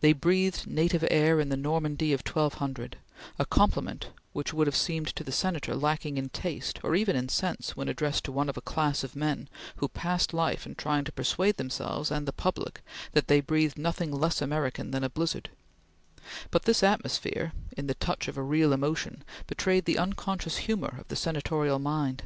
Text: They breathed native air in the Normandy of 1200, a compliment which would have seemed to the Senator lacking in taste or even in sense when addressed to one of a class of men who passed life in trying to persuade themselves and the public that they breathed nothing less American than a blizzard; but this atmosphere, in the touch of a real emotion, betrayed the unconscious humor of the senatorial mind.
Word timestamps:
They 0.00 0.12
breathed 0.12 0.66
native 0.66 1.04
air 1.08 1.38
in 1.38 1.48
the 1.48 1.56
Normandy 1.56 2.12
of 2.12 2.22
1200, 2.26 2.96
a 3.38 3.46
compliment 3.46 4.08
which 4.32 4.52
would 4.52 4.66
have 4.66 4.74
seemed 4.74 5.14
to 5.14 5.22
the 5.22 5.30
Senator 5.30 5.76
lacking 5.76 6.16
in 6.16 6.30
taste 6.30 6.80
or 6.82 6.96
even 6.96 7.14
in 7.14 7.28
sense 7.28 7.76
when 7.76 7.86
addressed 7.88 8.24
to 8.24 8.32
one 8.32 8.48
of 8.48 8.56
a 8.56 8.60
class 8.60 9.04
of 9.04 9.14
men 9.14 9.48
who 9.76 9.86
passed 9.86 10.34
life 10.34 10.66
in 10.66 10.74
trying 10.74 11.04
to 11.04 11.12
persuade 11.12 11.58
themselves 11.58 12.10
and 12.10 12.26
the 12.26 12.32
public 12.32 12.82
that 13.12 13.28
they 13.28 13.40
breathed 13.40 13.78
nothing 13.78 14.10
less 14.10 14.42
American 14.42 14.90
than 14.90 15.04
a 15.04 15.08
blizzard; 15.08 15.48
but 16.50 16.64
this 16.64 16.82
atmosphere, 16.82 17.52
in 17.76 17.86
the 17.86 17.94
touch 17.94 18.26
of 18.26 18.36
a 18.36 18.42
real 18.42 18.72
emotion, 18.72 19.22
betrayed 19.46 19.84
the 19.84 19.96
unconscious 19.96 20.56
humor 20.66 20.96
of 20.98 21.06
the 21.06 21.14
senatorial 21.14 21.78
mind. 21.78 22.24